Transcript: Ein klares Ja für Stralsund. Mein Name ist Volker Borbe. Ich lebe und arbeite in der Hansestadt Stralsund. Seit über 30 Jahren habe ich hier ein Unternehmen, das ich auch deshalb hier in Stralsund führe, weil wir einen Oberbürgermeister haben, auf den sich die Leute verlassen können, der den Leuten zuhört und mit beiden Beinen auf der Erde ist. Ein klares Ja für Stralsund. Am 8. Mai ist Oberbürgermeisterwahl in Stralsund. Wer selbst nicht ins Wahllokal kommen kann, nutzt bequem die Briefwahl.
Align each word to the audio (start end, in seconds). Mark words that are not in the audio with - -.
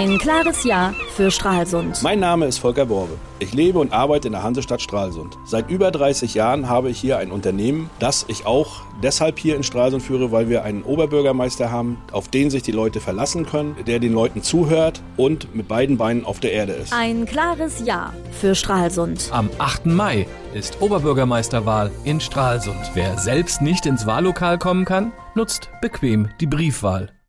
Ein 0.00 0.16
klares 0.16 0.64
Ja 0.64 0.94
für 1.14 1.30
Stralsund. 1.30 2.02
Mein 2.02 2.20
Name 2.20 2.46
ist 2.46 2.56
Volker 2.56 2.86
Borbe. 2.86 3.18
Ich 3.38 3.52
lebe 3.52 3.78
und 3.78 3.92
arbeite 3.92 4.28
in 4.28 4.32
der 4.32 4.42
Hansestadt 4.42 4.80
Stralsund. 4.80 5.36
Seit 5.44 5.68
über 5.68 5.90
30 5.90 6.32
Jahren 6.32 6.70
habe 6.70 6.88
ich 6.88 6.98
hier 6.98 7.18
ein 7.18 7.30
Unternehmen, 7.30 7.90
das 7.98 8.24
ich 8.26 8.46
auch 8.46 8.80
deshalb 9.02 9.38
hier 9.38 9.56
in 9.56 9.62
Stralsund 9.62 10.02
führe, 10.02 10.32
weil 10.32 10.48
wir 10.48 10.64
einen 10.64 10.84
Oberbürgermeister 10.84 11.70
haben, 11.70 11.98
auf 12.12 12.28
den 12.28 12.48
sich 12.48 12.62
die 12.62 12.72
Leute 12.72 12.98
verlassen 12.98 13.44
können, 13.44 13.76
der 13.86 13.98
den 13.98 14.14
Leuten 14.14 14.42
zuhört 14.42 15.02
und 15.18 15.54
mit 15.54 15.68
beiden 15.68 15.98
Beinen 15.98 16.24
auf 16.24 16.40
der 16.40 16.52
Erde 16.52 16.72
ist. 16.72 16.94
Ein 16.94 17.26
klares 17.26 17.82
Ja 17.84 18.14
für 18.32 18.54
Stralsund. 18.54 19.28
Am 19.32 19.50
8. 19.58 19.84
Mai 19.84 20.26
ist 20.54 20.80
Oberbürgermeisterwahl 20.80 21.90
in 22.04 22.22
Stralsund. 22.22 22.90
Wer 22.94 23.18
selbst 23.18 23.60
nicht 23.60 23.84
ins 23.84 24.06
Wahllokal 24.06 24.56
kommen 24.56 24.86
kann, 24.86 25.12
nutzt 25.34 25.68
bequem 25.82 26.30
die 26.40 26.46
Briefwahl. 26.46 27.10